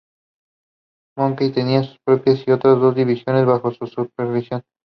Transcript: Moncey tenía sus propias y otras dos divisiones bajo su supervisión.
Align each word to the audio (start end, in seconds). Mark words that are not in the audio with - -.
Moncey 1.15 1.51
tenía 1.51 1.83
sus 1.83 1.99
propias 2.03 2.43
y 2.47 2.51
otras 2.51 2.79
dos 2.79 2.95
divisiones 2.95 3.45
bajo 3.45 3.69
su 3.71 3.85
supervisión. 3.85 4.63